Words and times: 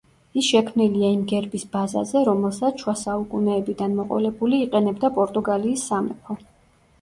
ის 0.41 0.45
შექმნილია 0.51 1.09
იმ 1.15 1.19
გერბის 1.31 1.65
ბაზაზე 1.75 2.23
რომელსაც, 2.29 2.81
შუა 2.85 2.95
საუკუნეებიდან 3.03 3.93
მოყოლებული, 3.99 4.63
იყენებდა 4.69 5.13
პორტუგალიის 5.19 5.87
სამეფო. 5.93 6.41